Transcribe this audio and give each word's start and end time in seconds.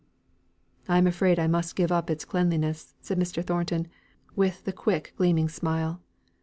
"I'm 0.89 1.05
afraid 1.05 1.37
I 1.37 1.45
must 1.45 1.75
give 1.75 1.91
up 1.91 2.09
its 2.09 2.25
cleanliness," 2.25 2.95
said 3.01 3.19
Mr. 3.19 3.45
Thornton, 3.45 3.87
with 4.35 4.63
the 4.63 4.73
quick 4.73 5.13
gleaming 5.15 5.47
smile. 5.47 6.01